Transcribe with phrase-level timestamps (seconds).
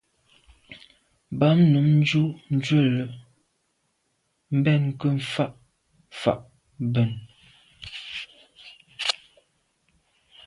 [1.39, 2.21] Bam num njù
[2.55, 3.03] njwèle
[4.57, 5.45] mbèn nke nfà’
[6.19, 6.33] fà’
[6.93, 7.11] ben.